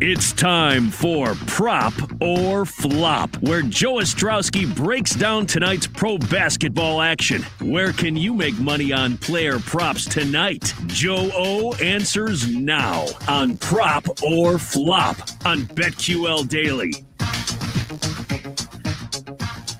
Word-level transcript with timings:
It's 0.00 0.32
time 0.32 0.90
for 0.90 1.34
Prop 1.48 1.92
or 2.20 2.64
Flop, 2.64 3.34
where 3.42 3.62
Joe 3.62 3.94
Ostrowski 3.94 4.72
breaks 4.76 5.16
down 5.16 5.46
tonight's 5.46 5.88
pro 5.88 6.18
basketball 6.18 7.02
action. 7.02 7.42
Where 7.60 7.92
can 7.92 8.16
you 8.16 8.32
make 8.32 8.56
money 8.60 8.92
on 8.92 9.18
player 9.18 9.58
props 9.58 10.04
tonight? 10.04 10.72
Joe 10.86 11.30
O 11.34 11.74
answers 11.82 12.48
now 12.48 13.06
on 13.26 13.56
Prop 13.56 14.22
or 14.22 14.58
Flop 14.58 15.16
on 15.44 15.62
BetQL 15.62 16.48
Daily. 16.48 17.07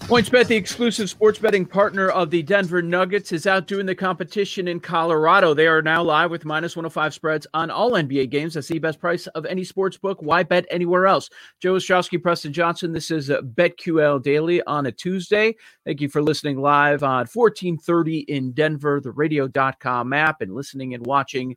PointsBet, 0.08 0.46
the 0.46 0.56
exclusive 0.56 1.10
sports 1.10 1.38
betting 1.38 1.66
partner 1.66 2.08
of 2.08 2.30
the 2.30 2.42
Denver 2.42 2.80
Nuggets, 2.80 3.30
is 3.30 3.46
out 3.46 3.66
doing 3.66 3.84
the 3.84 3.94
competition 3.94 4.66
in 4.66 4.80
Colorado. 4.80 5.52
They 5.52 5.66
are 5.66 5.82
now 5.82 6.02
live 6.02 6.30
with 6.30 6.46
minus 6.46 6.74
105 6.76 7.12
spreads 7.12 7.46
on 7.52 7.70
all 7.70 7.90
NBA 7.90 8.30
games. 8.30 8.54
That's 8.54 8.68
the 8.68 8.78
best 8.78 9.00
price 9.00 9.26
of 9.26 9.44
any 9.44 9.64
sports 9.64 9.98
book. 9.98 10.22
Why 10.22 10.44
bet 10.44 10.64
anywhere 10.70 11.06
else? 11.06 11.28
Joe 11.60 11.74
Ostrowski, 11.74 12.22
Preston 12.22 12.54
Johnson. 12.54 12.90
This 12.90 13.10
is 13.10 13.28
uh, 13.28 13.42
BetQL 13.42 14.22
Daily 14.22 14.62
on 14.62 14.86
a 14.86 14.92
Tuesday. 14.92 15.54
Thank 15.84 16.00
you 16.00 16.08
for 16.08 16.22
listening 16.22 16.58
live 16.58 17.02
on 17.02 17.26
1430 17.26 18.20
in 18.20 18.52
Denver, 18.52 19.02
the 19.02 19.12
radio.com 19.12 20.14
app, 20.14 20.40
and 20.40 20.54
listening 20.54 20.94
and 20.94 21.04
watching 21.04 21.54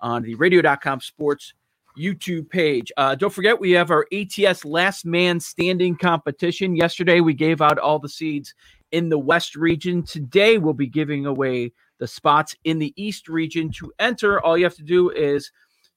on 0.00 0.22
the 0.22 0.34
radio.com 0.34 1.00
sports 1.00 1.54
YouTube 1.98 2.48
page. 2.50 2.90
Uh, 2.96 3.14
don't 3.14 3.32
forget, 3.32 3.58
we 3.58 3.70
have 3.72 3.90
our 3.90 4.06
ATS 4.12 4.64
Last 4.64 5.04
Man 5.04 5.38
Standing 5.40 5.96
competition. 5.96 6.76
Yesterday, 6.76 7.20
we 7.20 7.34
gave 7.34 7.60
out 7.60 7.78
all 7.78 7.98
the 7.98 8.08
seeds 8.08 8.54
in 8.92 9.08
the 9.08 9.18
West 9.18 9.56
region. 9.56 10.02
Today, 10.02 10.58
we'll 10.58 10.74
be 10.74 10.86
giving 10.86 11.26
away 11.26 11.72
the 11.98 12.06
spots 12.06 12.54
in 12.64 12.78
the 12.78 12.92
East 12.96 13.28
region. 13.28 13.70
To 13.72 13.92
enter, 13.98 14.40
all 14.40 14.58
you 14.58 14.64
have 14.64 14.76
to 14.76 14.82
do 14.82 15.10
is 15.10 15.50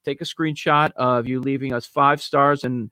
take 0.06 0.22
a 0.22 0.26
screenshot 0.26 0.92
of 0.96 1.28
you 1.28 1.40
leaving 1.42 1.74
us 1.74 1.86
five 1.86 2.22
stars 2.22 2.64
and 2.64 2.92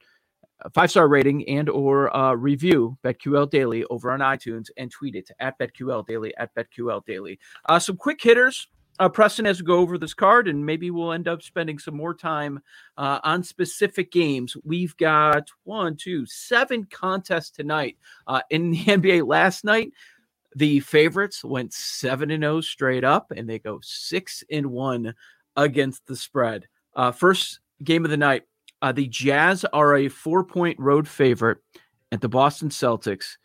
five 0.74 0.90
star 0.90 1.08
rating 1.08 1.48
and 1.48 1.70
or 1.70 2.16
uh, 2.16 2.34
review 2.34 2.98
BetQL 3.04 3.50
Daily 3.50 3.84
over 3.86 4.12
on 4.12 4.20
iTunes 4.20 4.70
and 4.78 4.92
tweet 4.92 5.16
it 5.16 5.30
at 5.40 5.58
BetQL 5.60 6.06
Daily 6.08 6.36
at 6.38 6.54
BetQL 6.56 7.06
Daily. 7.06 7.40
Uh, 7.68 7.80
some 7.80 7.98
quick 7.98 8.22
hitters 8.22 8.68
uh, 9.00 9.10
Preston, 9.10 9.46
as 9.46 9.60
we 9.60 9.66
go 9.66 9.80
over 9.80 9.98
this 9.98 10.14
card, 10.14 10.48
and 10.48 10.66
maybe 10.66 10.90
we'll 10.90 11.12
end 11.12 11.28
up 11.28 11.42
spending 11.42 11.80
some 11.80 11.96
more 11.96 12.14
time 12.14 12.60
uh, 12.98 13.20
on 13.24 13.44
specific 13.44 14.12
games. 14.12 14.56
We've 14.64 14.96
got 14.98 15.50
one, 15.64 15.98
two, 15.98 16.26
seven 16.26 16.86
contests 16.86 17.50
tonight. 17.50 17.98
Uh, 18.28 18.42
in 18.50 18.72
the 18.72 18.78
NBA 18.86 19.28
last 19.28 19.64
night, 19.64 19.92
the 20.56 20.80
favorites 20.80 21.44
went 21.44 21.74
seven 21.74 22.32
and 22.32 22.44
zero 22.44 22.58
oh 22.58 22.62
straight 22.62 23.04
up, 23.04 23.32
and 23.36 23.50
they 23.50 23.60
go 23.60 23.80
six 23.84 24.44
and 24.50 24.68
one 24.68 25.14
against 25.58 26.06
the 26.08 26.16
spread. 26.16 26.68
Uh, 26.96 27.12
first 27.12 27.60
game 27.84 28.06
of 28.06 28.12
the 28.12 28.18
night, 28.18 28.44
uh, 28.82 28.92
the 28.92 29.08
Jazz 29.08 29.66
are 29.74 29.96
a 29.96 30.08
four 30.08 30.44
point 30.44 30.80
road 30.80 31.08
favorite 31.08 31.58
at 32.12 32.22
the 32.22 32.30
Boston 32.30 32.70
Celtics. 32.70 33.38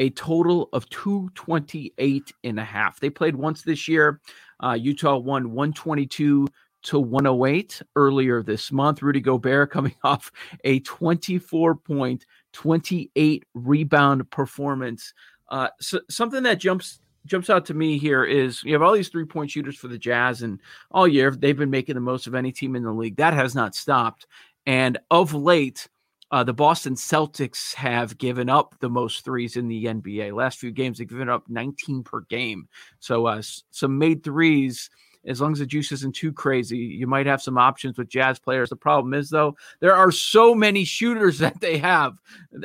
A 0.00 0.10
total 0.10 0.68
of 0.72 0.88
228 0.90 2.32
and 2.44 2.60
a 2.60 2.64
half. 2.64 3.00
They 3.00 3.10
played 3.10 3.34
once 3.34 3.62
this 3.62 3.88
year. 3.88 4.20
Uh, 4.60 4.76
Utah 4.78 5.16
won 5.16 5.52
122 5.52 6.48
to 6.84 7.00
108 7.00 7.82
earlier 7.96 8.42
this 8.42 8.70
month. 8.72 9.02
Rudy 9.02 9.20
Gobert 9.20 9.70
coming 9.72 9.94
off 10.04 10.30
a 10.64 10.80
24 10.80 11.74
point, 11.76 12.26
28 12.52 13.44
rebound 13.54 14.30
performance. 14.30 15.12
Uh, 15.48 15.68
so 15.80 16.00
something 16.10 16.42
that 16.42 16.58
jumps 16.58 17.00
jumps 17.26 17.50
out 17.50 17.66
to 17.66 17.74
me 17.74 17.98
here 17.98 18.24
is 18.24 18.62
you 18.64 18.72
have 18.72 18.82
all 18.82 18.92
these 18.92 19.08
three 19.08 19.24
point 19.24 19.50
shooters 19.50 19.76
for 19.76 19.88
the 19.88 19.98
Jazz, 19.98 20.42
and 20.42 20.60
all 20.90 21.06
year 21.06 21.30
they've 21.30 21.56
been 21.56 21.70
making 21.70 21.94
the 21.94 22.00
most 22.00 22.26
of 22.26 22.34
any 22.34 22.52
team 22.52 22.76
in 22.76 22.82
the 22.82 22.92
league. 22.92 23.16
That 23.16 23.34
has 23.34 23.54
not 23.54 23.74
stopped. 23.74 24.26
And 24.66 24.98
of 25.10 25.32
late, 25.32 25.88
uh, 26.30 26.44
the 26.44 26.52
Boston 26.52 26.94
Celtics 26.94 27.74
have 27.74 28.18
given 28.18 28.50
up 28.50 28.74
the 28.80 28.90
most 28.90 29.24
threes 29.24 29.56
in 29.56 29.68
the 29.68 29.86
NBA. 29.86 30.32
Last 30.34 30.58
few 30.58 30.70
games, 30.70 30.98
they've 30.98 31.08
given 31.08 31.28
up 31.28 31.48
19 31.48 32.02
per 32.02 32.20
game. 32.22 32.68
So, 33.00 33.26
uh, 33.26 33.42
some 33.70 33.98
made 33.98 34.22
threes. 34.22 34.90
As 35.26 35.40
long 35.40 35.52
as 35.52 35.58
the 35.58 35.66
juice 35.66 35.90
isn't 35.92 36.14
too 36.14 36.32
crazy, 36.32 36.78
you 36.78 37.06
might 37.06 37.26
have 37.26 37.42
some 37.42 37.58
options 37.58 37.98
with 37.98 38.08
Jazz 38.08 38.38
players. 38.38 38.70
The 38.70 38.76
problem 38.76 39.14
is, 39.14 39.30
though, 39.30 39.56
there 39.80 39.94
are 39.94 40.10
so 40.12 40.54
many 40.54 40.84
shooters 40.84 41.38
that 41.40 41.60
they 41.60 41.78
have. 41.78 42.18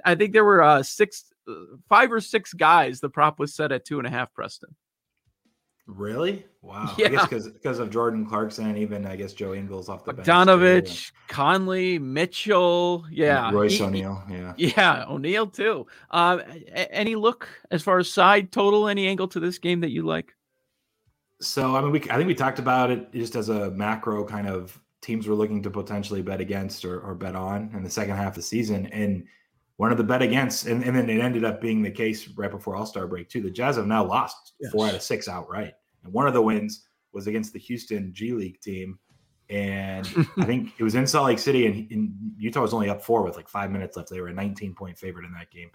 I 0.06 0.16
think 0.16 0.34
there 0.34 0.46
were 0.46 0.62
uh, 0.62 0.84
six, 0.84 1.26
uh, 1.48 1.54
five 1.90 2.12
or 2.12 2.22
six 2.22 2.54
guys. 2.54 3.00
The 3.00 3.10
prop 3.10 3.40
was 3.40 3.56
set 3.56 3.72
at 3.72 3.86
two 3.86 3.98
and 3.98 4.08
a 4.08 4.12
half. 4.12 4.34
Preston. 4.34 4.76
Really? 5.86 6.46
Wow. 6.62 6.96
Yeah. 6.98 7.08
I 7.08 7.10
guess 7.10 7.28
because 7.28 7.50
because 7.50 7.80
of 7.80 7.90
Jordan 7.90 8.26
Clarkson 8.26 8.68
and 8.68 8.78
even 8.78 9.06
I 9.06 9.18
guess 9.18 9.34
Joe 9.34 9.54
Ingles 9.54 9.90
off 9.90 10.06
the 10.06 10.14
bench. 10.14 10.26
Bogdanovic, 10.26 11.12
Conley, 11.28 12.00
Mitchell, 12.00 13.06
yeah, 13.12 13.52
Royce 13.52 13.82
O'Neal, 13.82 14.24
yeah, 14.30 14.54
yeah, 14.58 15.06
O'Neal 15.10 15.48
too. 15.48 15.86
Uh, 16.10 16.40
any 16.74 17.16
look 17.16 17.50
as 17.70 17.84
far 17.84 18.00
as 18.00 18.10
side 18.10 18.54
total, 18.54 18.88
any 18.88 19.08
angle 19.08 19.28
to 19.28 19.42
this 19.42 19.58
game 19.58 19.82
that 19.82 19.92
you 19.92 20.04
like? 20.04 20.34
So 21.42 21.76
I 21.76 21.82
mean, 21.82 21.92
we 21.92 22.00
I 22.10 22.16
think 22.16 22.28
we 22.28 22.36
talked 22.36 22.60
about 22.60 22.90
it 22.90 23.12
just 23.12 23.36
as 23.36 23.50
a 23.50 23.70
macro 23.72 24.24
kind 24.24 24.48
of 24.48 24.80
teams 25.02 25.28
we're 25.28 25.36
looking 25.36 25.62
to 25.64 25.70
potentially 25.70 26.22
bet 26.22 26.40
against 26.40 26.86
or, 26.86 27.02
or 27.02 27.14
bet 27.14 27.36
on 27.36 27.72
in 27.76 27.84
the 27.84 27.90
second 27.90 28.16
half 28.16 28.30
of 28.30 28.36
the 28.36 28.42
season, 28.42 28.86
and 28.88 29.26
one 29.78 29.92
of 29.92 29.98
the 29.98 30.04
bet 30.04 30.22
against, 30.22 30.68
and, 30.68 30.84
and 30.84 30.96
then 30.96 31.10
it 31.10 31.20
ended 31.20 31.44
up 31.44 31.60
being 31.60 31.82
the 31.82 31.92
case 31.92 32.28
right 32.30 32.52
before 32.52 32.76
All 32.76 32.86
Star 32.86 33.08
break 33.08 33.30
too. 33.30 33.42
The 33.42 33.50
Jazz 33.50 33.78
have 33.78 33.88
now 33.88 34.06
lost 34.06 34.54
yes. 34.60 34.72
four 34.72 34.88
out 34.88 34.96
of 34.96 35.02
six 35.02 35.28
outright, 35.28 35.74
and 36.04 36.14
one 36.14 36.28
of 36.28 36.34
the 36.34 36.42
wins 36.42 36.86
was 37.12 37.28
against 37.28 37.54
the 37.54 37.60
Houston 37.60 38.14
G 38.14 38.34
League 38.34 38.60
team, 38.62 39.00
and 39.50 40.08
I 40.38 40.46
think 40.46 40.74
it 40.78 40.84
was 40.84 40.96
in 40.96 41.08
Salt 41.08 41.28
Lake 41.28 41.40
City, 41.40 41.66
and, 41.66 41.92
and, 41.92 42.14
Utah 42.38 42.62
was 42.62 42.74
only 42.74 42.90
up 42.90 43.02
four 43.02 43.24
with 43.24 43.36
like 43.36 43.48
five 43.48 43.72
minutes 43.72 43.96
left. 43.96 44.10
They 44.10 44.20
were 44.20 44.28
a 44.28 44.34
19 44.34 44.76
point 44.76 44.98
favorite 44.98 45.26
in 45.26 45.34
that 45.34 45.50
game. 45.50 45.72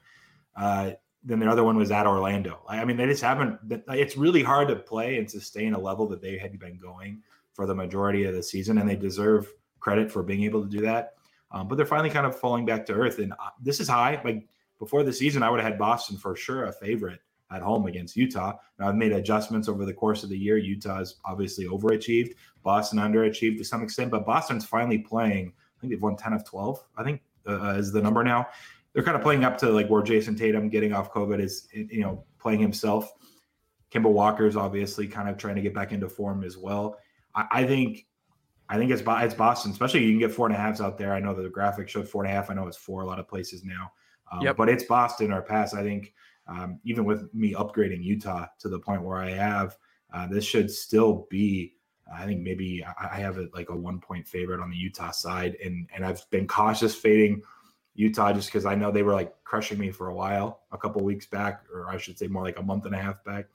Uh, 0.55 0.93
then 1.25 1.41
the 1.41 1.51
other 1.51 1.65
one 1.65 1.77
was 1.77 1.91
at 1.91 2.07
Orlando. 2.07 2.61
I 2.69 2.85
mean, 2.85 2.97
they 2.97 3.07
just 3.07 3.23
haven't. 3.23 3.59
It's 3.89 4.17
really 4.17 4.43
hard 4.43 4.69
to 4.69 4.77
play 4.77 5.19
and 5.19 5.29
sustain 5.29 5.75
a 5.75 5.79
level 5.79 6.07
that 6.09 6.23
they 6.23 6.39
had 6.39 6.59
been 6.59 6.79
going 6.79 7.23
for 7.55 7.67
the 7.67 7.75
majority 7.75 8.25
of 8.25 8.35
the 8.35 8.43
season, 8.43 8.79
and 8.79 8.89
they 8.89 8.97
deserve 8.97 9.53
credit 9.81 10.11
for 10.11 10.23
being 10.23 10.45
able 10.45 10.63
to 10.63 10.69
do 10.69 10.81
that. 10.83 11.15
Um, 11.51 11.69
but 11.69 11.77
they're 11.77 11.87
finally 11.87 12.11
kind 12.11 12.27
of 12.27 12.39
falling 12.39 12.67
back 12.67 12.85
to 12.87 12.93
earth. 12.93 13.19
And 13.19 13.33
uh, 13.33 13.51
this 13.61 13.81
is 13.81 13.89
high. 13.89 14.21
Like 14.25 14.49
before 14.79 15.03
the 15.03 15.13
season, 15.13 15.43
I 15.43 15.51
would 15.51 15.61
have 15.61 15.71
had 15.71 15.79
Boston 15.79 16.17
for 16.17 16.37
sure 16.37 16.67
a 16.67 16.73
favorite 16.73 17.21
at 17.51 17.63
home 17.63 17.87
against 17.87 18.17
Utah. 18.17 18.55
Now 18.79 18.89
I've 18.89 18.97
made 18.97 19.13
adjustments 19.13 19.69
over 19.69 19.85
the 19.85 19.93
course 19.93 20.23
of 20.23 20.29
the 20.29 20.39
year. 20.39 20.59
Utah 20.59 20.99
has 20.99 21.17
obviously 21.25 21.67
overachieved, 21.67 22.35
Boston 22.63 22.99
underachieved 22.99 23.57
to 23.59 23.65
some 23.65 23.83
extent, 23.83 24.11
but 24.11 24.27
Boston's 24.27 24.65
finally 24.65 24.99
playing. 24.99 25.53
I 25.77 25.81
think 25.81 25.93
they've 25.93 26.03
won 26.03 26.17
10 26.17 26.33
of 26.33 26.45
12, 26.45 26.85
I 26.97 27.05
think 27.05 27.23
uh, 27.47 27.75
is 27.79 27.93
the 27.93 28.03
number 28.03 28.23
now. 28.23 28.49
They're 28.93 29.03
kind 29.03 29.17
of 29.17 29.23
playing 29.23 29.45
up 29.45 29.57
to 29.59 29.71
like 29.71 29.89
where 29.89 30.03
Jayson 30.03 30.37
Tatum 30.37 30.69
getting 30.69 30.93
off 30.93 31.13
COVID 31.13 31.41
is, 31.41 31.69
you 31.73 32.01
know, 32.01 32.25
playing 32.39 32.61
himself. 32.61 33.13
Kemba 33.91 34.11
Walker's 34.11 34.57
obviously 34.57 35.07
kind 35.07 35.29
of 35.29 35.39
trying 35.39 35.55
to 35.57 35.63
get 35.63 35.73
back 35.73 35.93
into 35.93 36.09
form 36.09 36.45
as 36.45 36.59
well. 36.59 36.99
I, 37.35 37.47
I 37.51 37.67
think 37.67 38.07
I 38.69 38.77
think 38.77 38.91
it's 38.91 39.03
it's 39.07 39.35
Boston, 39.35 39.73
especially 39.73 40.05
you 40.05 40.13
can 40.13 40.19
get 40.19 40.33
four 40.33 40.47
and 40.47 40.55
a 40.55 40.59
halves 40.59 40.81
out 40.81 40.99
there. 40.99 41.15
I 41.15 41.21
know 41.21 41.35
that 41.35 41.43
the 41.43 41.49
graphic 41.49 41.89
showed 41.89 42.09
four 42.09 42.25
and 42.25 42.33
a 42.33 42.35
half. 42.35 42.51
I 42.51 42.55
know 42.55 42.67
it's 42.67 42.77
four 42.77 43.03
a 43.03 43.07
lot 43.07 43.19
of 43.19 43.27
places 43.27 43.65
now, 43.65 43.93
um, 44.31 44.43
yep. 44.43 44.57
but 44.57 44.69
it's 44.69 44.85
Boston 44.85 45.33
or 45.33 45.41
pass. 45.41 45.73
I 45.75 45.83
think 45.83 46.13
um, 46.47 46.79
even 46.85 47.05
with 47.05 47.33
me 47.35 47.55
upgrading 47.55 48.03
Utah 48.03 48.47
to 48.59 48.69
the 48.69 48.79
point 48.79 49.03
where 49.03 49.19
I 49.19 49.31
have, 49.31 49.77
uh, 50.13 50.27
this 50.27 50.45
should 50.45 50.71
still 50.71 51.27
be. 51.31 51.75
I 52.15 52.25
think 52.25 52.41
maybe 52.41 52.83
I 52.85 53.17
have 53.17 53.37
it 53.37 53.51
like 53.53 53.69
a 53.69 53.77
one 53.77 54.01
point 54.01 54.27
favorite 54.27 54.61
on 54.61 54.71
the 54.71 54.77
Utah 54.77 55.11
side, 55.11 55.57
and 55.65 55.89
and 55.95 56.05
I've 56.05 56.29
been 56.31 56.47
cautious 56.47 56.95
fading 56.95 57.43
Utah 57.95 58.33
just 58.33 58.49
because 58.49 58.65
I 58.65 58.75
know 58.75 58.93
they 58.93 59.03
were 59.03 59.13
like 59.13 59.35
crushing 59.45 59.79
me 59.79 59.91
for 59.91 60.09
a 60.09 60.15
while, 60.15 60.61
a 60.73 60.79
couple 60.79 61.03
weeks 61.03 61.27
back, 61.27 61.65
or 61.73 61.89
I 61.89 61.97
should 61.97 62.19
say 62.19 62.29
more 62.29 62.45
like 62.45 62.59
a 62.59 62.63
month 62.63 62.87
and 62.87 62.95
a 62.95 62.99
half 62.99 63.25
back. 63.25 63.47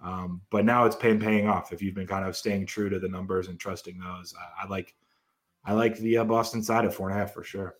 Um, 0.00 0.40
but 0.50 0.64
now 0.64 0.84
it's 0.84 0.96
paying 0.96 1.18
paying 1.18 1.48
off. 1.48 1.72
If 1.72 1.82
you've 1.82 1.94
been 1.94 2.06
kind 2.06 2.26
of 2.26 2.36
staying 2.36 2.66
true 2.66 2.88
to 2.88 2.98
the 2.98 3.08
numbers 3.08 3.48
and 3.48 3.58
trusting 3.58 3.98
those, 3.98 4.34
I, 4.38 4.64
I 4.64 4.68
like 4.68 4.94
I 5.64 5.72
like 5.72 5.98
the 5.98 6.18
uh, 6.18 6.24
Boston 6.24 6.62
side 6.62 6.84
at 6.84 6.94
four 6.94 7.08
and 7.08 7.16
a 7.16 7.20
half 7.20 7.34
for 7.34 7.42
sure. 7.42 7.76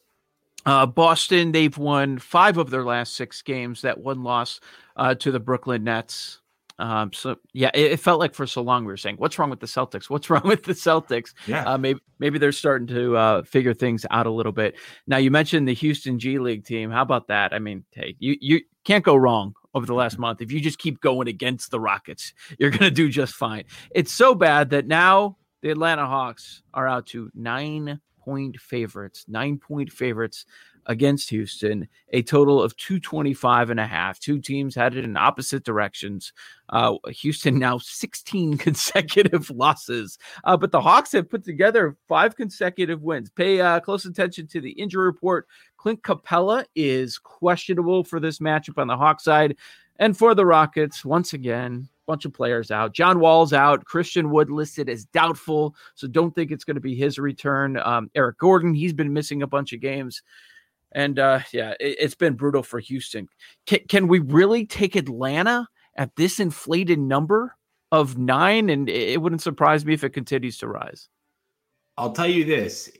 Uh, 0.66 0.84
Boston, 0.84 1.52
they've 1.52 1.78
won 1.78 2.18
five 2.18 2.58
of 2.58 2.70
their 2.70 2.84
last 2.84 3.14
six 3.14 3.40
games. 3.42 3.82
That 3.82 3.98
one 3.98 4.22
loss 4.22 4.60
uh, 4.96 5.14
to 5.16 5.30
the 5.30 5.40
Brooklyn 5.40 5.84
Nets. 5.84 6.40
Um, 6.80 7.12
so 7.12 7.36
yeah, 7.52 7.70
it, 7.74 7.92
it, 7.92 8.00
felt 8.00 8.20
like 8.20 8.34
for 8.34 8.46
so 8.46 8.62
long 8.62 8.84
we 8.84 8.92
were 8.92 8.96
saying, 8.96 9.16
"What's 9.16 9.38
wrong 9.38 9.50
with 9.50 9.60
the 9.60 9.66
Celtics? 9.66 10.04
What's 10.10 10.30
wrong 10.30 10.42
with 10.44 10.64
the 10.64 10.74
Celtics?" 10.74 11.34
Yeah, 11.46 11.64
uh, 11.64 11.78
maybe 11.78 12.00
maybe 12.18 12.38
they're 12.38 12.52
starting 12.52 12.86
to 12.88 13.16
uh, 13.16 13.42
figure 13.42 13.74
things 13.74 14.06
out 14.10 14.26
a 14.26 14.30
little 14.30 14.52
bit. 14.52 14.76
Now 15.06 15.16
you 15.16 15.30
mentioned 15.30 15.66
the 15.66 15.74
Houston 15.74 16.18
G 16.18 16.38
League 16.38 16.64
team. 16.64 16.90
How 16.90 17.02
about 17.02 17.28
that? 17.28 17.52
I 17.52 17.58
mean, 17.58 17.84
hey, 17.92 18.14
you 18.18 18.36
you 18.40 18.60
can't 18.84 19.04
go 19.04 19.16
wrong 19.16 19.54
over 19.74 19.86
the 19.86 19.94
last 19.94 20.18
month. 20.18 20.40
If 20.40 20.52
you 20.52 20.60
just 20.60 20.78
keep 20.78 21.00
going 21.00 21.28
against 21.28 21.70
the 21.70 21.80
Rockets, 21.80 22.32
you're 22.58 22.70
going 22.70 22.82
to 22.82 22.90
do 22.90 23.08
just 23.08 23.34
fine. 23.34 23.64
It's 23.90 24.12
so 24.12 24.34
bad 24.34 24.70
that 24.70 24.86
now 24.86 25.36
the 25.62 25.70
Atlanta 25.70 26.06
Hawks 26.06 26.62
are 26.72 26.86
out 26.86 27.06
to 27.08 27.30
nine 27.34 28.00
point 28.28 28.60
favorites, 28.60 29.24
nine 29.26 29.56
point 29.56 29.90
favorites 29.90 30.44
against 30.84 31.30
Houston, 31.30 31.88
a 32.12 32.22
total 32.22 32.62
of 32.62 32.76
225 32.76 33.70
and 33.70 33.80
a 33.80 33.86
half. 33.86 34.18
Two 34.18 34.38
teams 34.38 34.74
headed 34.74 35.02
in 35.04 35.16
opposite 35.16 35.64
directions. 35.64 36.34
Uh, 36.68 36.96
Houston 37.08 37.58
now 37.58 37.78
16 37.78 38.58
consecutive 38.58 39.48
losses, 39.48 40.18
uh, 40.44 40.58
but 40.58 40.72
the 40.72 40.80
Hawks 40.80 41.12
have 41.12 41.30
put 41.30 41.42
together 41.42 41.96
five 42.06 42.36
consecutive 42.36 43.00
wins. 43.02 43.30
Pay 43.30 43.62
uh, 43.62 43.80
close 43.80 44.04
attention 44.04 44.46
to 44.48 44.60
the 44.60 44.72
injury 44.72 45.06
report. 45.06 45.46
Clint 45.78 46.02
Capela 46.02 46.66
is 46.74 47.16
questionable 47.16 48.04
for 48.04 48.20
this 48.20 48.40
matchup 48.40 48.76
on 48.76 48.88
the 48.88 48.96
Hawk 48.96 49.20
side. 49.22 49.56
And 49.98 50.16
for 50.16 50.34
the 50.34 50.44
Rockets, 50.44 51.02
once 51.02 51.32
again, 51.32 51.88
bunch 52.08 52.24
of 52.24 52.32
players 52.32 52.72
out. 52.72 52.92
John 52.92 53.20
Wall's 53.20 53.52
out. 53.52 53.84
Christian 53.84 54.30
Wood 54.30 54.50
listed 54.50 54.88
as 54.88 55.04
doubtful, 55.04 55.76
so 55.94 56.08
don't 56.08 56.34
think 56.34 56.50
it's 56.50 56.64
going 56.64 56.74
to 56.74 56.80
be 56.80 56.96
his 56.96 57.18
return. 57.18 57.76
Um, 57.76 58.10
Eric 58.16 58.38
Gordon, 58.38 58.74
he's 58.74 58.92
been 58.92 59.12
missing 59.12 59.42
a 59.42 59.46
bunch 59.46 59.72
of 59.72 59.80
games. 59.80 60.22
And 60.92 61.18
uh, 61.18 61.40
yeah, 61.52 61.74
it, 61.78 62.00
has 62.00 62.16
been 62.16 62.34
brutal 62.34 62.64
for 62.64 62.80
Houston. 62.80 63.28
Can, 63.66 63.80
can 63.88 64.08
we 64.08 64.18
really 64.18 64.66
take 64.66 64.96
Atlanta 64.96 65.68
at 65.96 66.16
this 66.16 66.40
inflated 66.40 66.98
number 66.98 67.54
of 67.92 68.18
nine? 68.18 68.70
And 68.70 68.88
it 68.88 69.20
wouldn't 69.20 69.42
surprise 69.42 69.84
me 69.84 69.94
if 69.94 70.02
it 70.02 70.10
continues 70.10 70.58
to 70.58 70.66
rise. 70.66 71.08
I'll 71.98 72.12
tell 72.12 72.28
you 72.28 72.44
this 72.44 72.90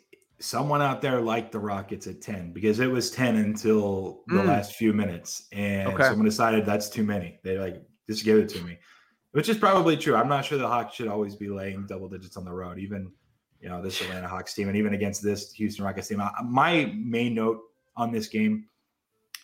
someone 0.41 0.81
out 0.81 1.03
there 1.03 1.21
liked 1.21 1.53
the 1.53 1.59
Rockets 1.59 2.07
at 2.07 2.21
10 2.21 2.53
because 2.53 2.81
it 2.81 2.87
was 2.87 3.11
10 3.11 3.37
until 3.37 4.23
the 4.29 4.37
mm. 4.37 4.47
last 4.47 4.75
few 4.75 4.93
minutes. 4.93 5.49
And 5.53 5.89
okay. 5.89 6.05
someone 6.05 6.25
decided 6.25 6.65
that's 6.65 6.89
too 6.89 7.05
many. 7.05 7.41
They 7.43 7.59
like, 7.59 7.83
just 8.09 8.25
give 8.25 8.39
it 8.39 8.49
to 8.51 8.63
me, 8.63 8.79
which 9.33 9.49
is 9.49 9.57
probably 9.57 9.97
true. 9.97 10.17
I'm 10.17 10.29
not 10.29 10.45
sure 10.45 10.59
the 10.59 10.67
Hawks 10.67 10.95
should 10.95 11.09
always 11.09 11.37
be 11.37 11.49
laying 11.49 11.87
double 11.87 12.09
digits 12.09 12.37
on 12.37 12.45
the 12.45 12.53
road, 12.53 12.79
even, 12.79 13.11
you 13.61 13.69
know, 13.69 13.83
this 13.83 14.01
Atlanta 14.01 14.29
Hawks 14.29 14.55
team 14.55 14.69
and 14.69 14.77
even 14.77 14.95
against 14.95 15.23
this 15.23 15.53
Houston 15.53 15.85
Rockets 15.85 16.09
team. 16.09 16.23
My 16.45 16.93
main 16.97 17.35
note 17.35 17.61
on 17.97 18.13
this 18.13 18.29
game 18.29 18.67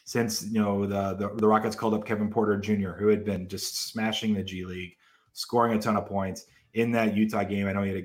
since 0.05 0.45
you 0.45 0.61
know 0.61 0.87
the, 0.87 1.15
the, 1.15 1.35
the 1.37 1.49
Rockets 1.49 1.75
called 1.75 1.95
up 1.95 2.05
Kevin 2.05 2.31
Porter 2.31 2.59
Jr., 2.59 2.91
who 2.91 3.09
had 3.09 3.25
been 3.25 3.49
just 3.49 3.89
smashing 3.89 4.35
the 4.35 4.43
G 4.43 4.65
League, 4.65 4.97
scoring 5.33 5.77
a 5.77 5.81
ton 5.81 5.97
of 5.97 6.07
points 6.07 6.47
in 6.75 6.93
that 6.93 7.17
Utah 7.17 7.45
game. 7.45 7.67
I 7.67 7.73
know 7.73 7.83
he 7.83 7.91
had 7.91 8.05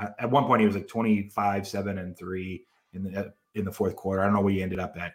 a, 0.00 0.22
at 0.22 0.30
one 0.30 0.44
point 0.44 0.60
he 0.60 0.66
was 0.66 0.76
like 0.76 0.88
25, 0.88 1.66
seven 1.66 1.98
and 1.98 2.16
three 2.16 2.66
in 2.92 3.04
the 3.04 3.32
in 3.54 3.64
the 3.64 3.72
fourth 3.72 3.96
quarter. 3.96 4.22
I 4.22 4.26
don't 4.26 4.34
know 4.34 4.40
where 4.40 4.52
he 4.52 4.62
ended 4.62 4.78
up 4.78 4.96
at. 4.98 5.14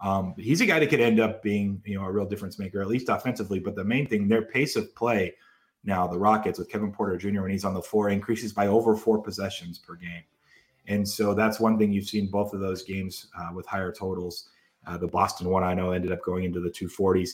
Um, 0.00 0.34
he's 0.36 0.60
a 0.60 0.66
guy 0.66 0.78
that 0.78 0.88
could 0.88 1.00
end 1.00 1.20
up 1.20 1.42
being 1.42 1.80
you 1.84 1.98
know 1.98 2.04
a 2.04 2.12
real 2.12 2.26
difference 2.26 2.58
maker, 2.58 2.80
at 2.80 2.88
least 2.88 3.08
offensively. 3.08 3.58
But 3.58 3.76
the 3.76 3.84
main 3.84 4.06
thing, 4.06 4.28
their 4.28 4.42
pace 4.42 4.76
of 4.76 4.94
play 4.94 5.34
now, 5.86 6.06
the 6.08 6.18
Rockets 6.18 6.58
with 6.58 6.68
Kevin 6.68 6.92
Porter 6.92 7.16
Jr. 7.16 7.42
when 7.42 7.52
he's 7.52 7.64
on 7.64 7.72
the 7.72 7.80
floor 7.80 8.10
increases 8.10 8.52
by 8.52 8.66
over 8.66 8.96
four 8.96 9.22
possessions 9.22 9.78
per 9.78 9.94
game. 9.94 10.24
And 10.88 11.08
so 11.08 11.32
that's 11.32 11.60
one 11.60 11.78
thing 11.78 11.92
you've 11.92 12.08
seen 12.08 12.28
both 12.28 12.52
of 12.52 12.60
those 12.60 12.82
games 12.82 13.28
uh, 13.38 13.50
with 13.54 13.66
higher 13.66 13.92
totals. 13.92 14.50
Uh, 14.86 14.96
the 14.96 15.06
Boston 15.06 15.48
one 15.48 15.62
I 15.62 15.74
know 15.74 15.92
ended 15.92 16.12
up 16.12 16.22
going 16.22 16.44
into 16.44 16.60
the 16.60 16.70
240s. 16.70 17.30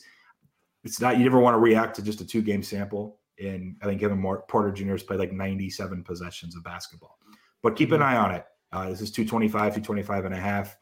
It's 0.84 1.00
not 1.00 1.18
you 1.18 1.24
never 1.24 1.40
want 1.40 1.54
to 1.54 1.58
react 1.58 1.96
to 1.96 2.02
just 2.02 2.20
a 2.20 2.26
two 2.26 2.42
game 2.42 2.62
sample. 2.62 3.18
And 3.42 3.76
I 3.82 3.86
think 3.86 4.00
Kevin 4.00 4.22
Porter 4.22 4.70
Jr. 4.70 4.92
has 4.92 5.02
played 5.02 5.18
like 5.18 5.32
97 5.32 6.04
possessions 6.04 6.54
of 6.54 6.62
basketball. 6.62 7.18
But 7.62 7.76
keep 7.76 7.92
an 7.92 8.00
mm-hmm. 8.00 8.08
eye 8.08 8.16
on 8.16 8.34
it. 8.34 8.44
Uh, 8.72 8.88
this 8.88 9.00
is 9.00 9.10
225, 9.10 9.74
225 9.74 10.24
and 10.24 10.34
a 10.34 10.38
half. 10.38 10.76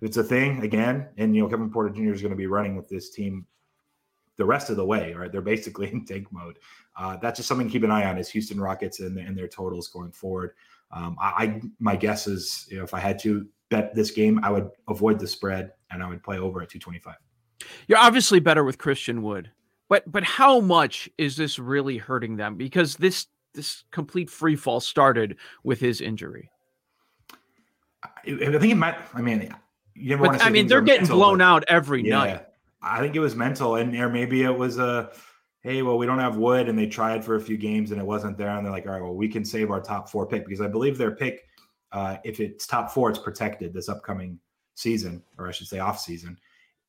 If 0.00 0.08
it's 0.08 0.16
a 0.16 0.24
thing 0.24 0.62
again, 0.62 1.08
and 1.16 1.34
you 1.34 1.42
know 1.42 1.48
Kevin 1.48 1.70
Porter 1.70 1.90
Jr. 1.90 2.12
is 2.12 2.20
going 2.20 2.30
to 2.30 2.36
be 2.36 2.46
running 2.46 2.76
with 2.76 2.88
this 2.88 3.10
team 3.10 3.46
the 4.36 4.44
rest 4.44 4.68
of 4.70 4.76
the 4.76 4.84
way, 4.84 5.14
right? 5.14 5.32
They're 5.32 5.40
basically 5.40 5.90
in 5.92 6.04
tank 6.04 6.28
mode. 6.30 6.58
Uh, 6.96 7.16
that's 7.16 7.38
just 7.38 7.48
something 7.48 7.66
to 7.66 7.72
keep 7.72 7.82
an 7.82 7.90
eye 7.90 8.04
on 8.04 8.18
is 8.18 8.28
Houston 8.30 8.60
Rockets 8.60 9.00
and, 9.00 9.18
and 9.18 9.36
their 9.36 9.48
totals 9.48 9.88
going 9.88 10.12
forward. 10.12 10.52
Um, 10.92 11.16
I, 11.20 11.26
I, 11.26 11.60
my 11.78 11.96
guess 11.96 12.26
is 12.26 12.66
you 12.70 12.78
know, 12.78 12.84
if 12.84 12.94
I 12.94 13.00
had 13.00 13.18
to 13.20 13.46
bet 13.70 13.94
this 13.94 14.10
game, 14.10 14.40
I 14.42 14.50
would 14.50 14.70
avoid 14.88 15.18
the 15.18 15.26
spread 15.26 15.72
and 15.90 16.02
I 16.02 16.08
would 16.08 16.22
play 16.22 16.38
over 16.38 16.62
at 16.62 16.68
225. 16.68 17.14
You're 17.88 17.98
obviously 17.98 18.38
better 18.38 18.64
with 18.64 18.78
Christian 18.78 19.22
Wood, 19.22 19.50
but 19.88 20.10
but 20.10 20.22
how 20.22 20.60
much 20.60 21.08
is 21.18 21.36
this 21.36 21.58
really 21.58 21.96
hurting 21.98 22.36
them? 22.36 22.56
Because 22.56 22.96
this 22.96 23.26
this 23.54 23.84
complete 23.90 24.30
free 24.30 24.54
fall 24.54 24.78
started 24.78 25.36
with 25.64 25.80
his 25.80 26.00
injury. 26.00 26.50
I, 28.04 28.08
I 28.26 28.58
think 28.58 28.72
it 28.72 28.76
might. 28.76 28.96
I 29.14 29.22
mean, 29.22 29.52
you 29.96 30.16
but. 30.16 30.42
I 30.42 30.50
mean, 30.50 30.66
they're 30.66 30.80
getting 30.80 31.02
mental, 31.02 31.18
blown 31.18 31.40
out 31.40 31.64
every 31.68 32.06
yeah, 32.06 32.18
night. 32.18 32.46
I 32.82 33.00
think 33.00 33.16
it 33.16 33.20
was 33.20 33.34
mental, 33.34 33.76
and 33.76 33.94
or 33.96 34.08
maybe 34.08 34.42
it 34.42 34.56
was 34.56 34.78
a 34.78 35.10
hey, 35.66 35.82
well, 35.82 35.98
we 35.98 36.06
don't 36.06 36.20
have 36.20 36.36
wood, 36.36 36.68
and 36.68 36.78
they 36.78 36.86
tried 36.86 37.24
for 37.24 37.34
a 37.34 37.40
few 37.40 37.56
games 37.56 37.90
and 37.90 38.00
it 38.00 38.06
wasn't 38.06 38.38
there, 38.38 38.50
and 38.50 38.64
they're 38.64 38.72
like, 38.72 38.86
all 38.86 38.92
right, 38.92 39.02
well, 39.02 39.16
we 39.16 39.26
can 39.26 39.44
save 39.44 39.72
our 39.72 39.80
top 39.80 40.08
four 40.08 40.24
pick 40.24 40.44
because 40.44 40.60
I 40.60 40.68
believe 40.68 40.96
their 40.96 41.10
pick, 41.10 41.42
uh, 41.90 42.18
if 42.24 42.38
it's 42.38 42.68
top 42.68 42.92
four, 42.92 43.10
it's 43.10 43.18
protected 43.18 43.74
this 43.74 43.88
upcoming 43.88 44.38
season, 44.76 45.24
or 45.38 45.48
I 45.48 45.50
should 45.50 45.66
say 45.66 45.80
off 45.80 45.98
season. 45.98 46.38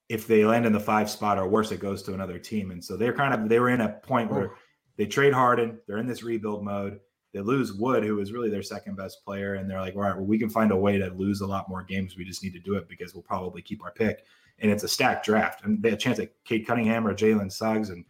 If 0.09 0.27
they 0.27 0.45
land 0.45 0.67
in 0.67 0.73
the 0.73 0.79
five 0.79 1.09
spot 1.09 1.39
or 1.39 1.47
worse, 1.47 1.71
it 1.71 1.79
goes 1.79 2.03
to 2.03 2.13
another 2.13 2.37
team, 2.37 2.69
and 2.69 2.83
so 2.83 2.95
they're 2.95 3.13
kind 3.13 3.33
of 3.33 3.49
they 3.49 3.59
were 3.59 3.69
in 3.69 3.81
a 3.81 3.89
point 3.89 4.31
where 4.31 4.51
oh. 4.51 4.55
they 4.95 5.07
trade 5.07 5.33
Harden, 5.33 5.79
they're 5.87 5.97
in 5.97 6.07
this 6.07 6.21
rebuild 6.21 6.63
mode. 6.63 6.99
They 7.37 7.43
lose 7.43 7.71
Wood, 7.71 8.03
who 8.03 8.19
is 8.19 8.33
really 8.33 8.49
their 8.49 8.63
second 8.63 8.95
best 8.95 9.23
player, 9.23 9.55
and 9.55 9.69
they're 9.69 9.79
like, 9.79 9.95
all 9.95 10.01
right, 10.01 10.15
well, 10.15 10.25
we 10.25 10.39
can 10.39 10.49
find 10.49 10.71
a 10.71 10.75
way 10.75 10.97
to 10.97 11.11
lose 11.11 11.41
a 11.41 11.45
lot 11.45 11.69
more 11.69 11.83
games. 11.83 12.17
We 12.17 12.25
just 12.25 12.43
need 12.43 12.53
to 12.53 12.59
do 12.59 12.73
it 12.73 12.89
because 12.89 13.13
we'll 13.13 13.21
probably 13.21 13.61
keep 13.61 13.83
our 13.83 13.91
pick. 13.91 14.25
And 14.57 14.71
it's 14.71 14.81
a 14.81 14.87
stacked 14.87 15.23
draft, 15.23 15.63
and 15.63 15.79
they 15.79 15.91
had 15.91 15.99
a 15.99 16.01
chance 16.01 16.17
at 16.17 16.31
Cade 16.45 16.65
Cunningham 16.65 17.05
or 17.05 17.13
Jalen 17.13 17.51
Suggs 17.51 17.91
and 17.91 18.05